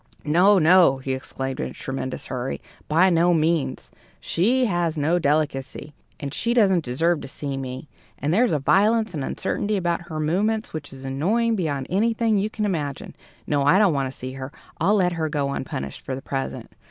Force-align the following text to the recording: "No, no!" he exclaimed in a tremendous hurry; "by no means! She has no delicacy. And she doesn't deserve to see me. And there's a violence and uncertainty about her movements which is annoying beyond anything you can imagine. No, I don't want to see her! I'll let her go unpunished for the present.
"No, 0.25 0.57
no!" 0.57 0.97
he 0.97 1.11
exclaimed 1.13 1.59
in 1.59 1.69
a 1.69 1.73
tremendous 1.73 2.25
hurry; 2.25 2.59
"by 2.87 3.11
no 3.11 3.35
means! 3.35 3.91
She 4.19 4.65
has 4.65 4.97
no 4.97 5.19
delicacy. 5.19 5.93
And 6.19 6.33
she 6.33 6.55
doesn't 6.55 6.83
deserve 6.83 7.21
to 7.21 7.27
see 7.27 7.55
me. 7.55 7.87
And 8.17 8.33
there's 8.33 8.51
a 8.51 8.57
violence 8.57 9.13
and 9.13 9.23
uncertainty 9.23 9.77
about 9.77 10.07
her 10.09 10.19
movements 10.19 10.73
which 10.73 10.91
is 10.91 11.05
annoying 11.05 11.55
beyond 11.55 11.85
anything 11.91 12.39
you 12.39 12.49
can 12.49 12.65
imagine. 12.65 13.15
No, 13.45 13.61
I 13.61 13.77
don't 13.77 13.93
want 13.93 14.11
to 14.11 14.17
see 14.17 14.31
her! 14.31 14.51
I'll 14.79 14.95
let 14.95 15.11
her 15.13 15.29
go 15.29 15.51
unpunished 15.53 16.01
for 16.01 16.15
the 16.15 16.21
present. 16.23 16.71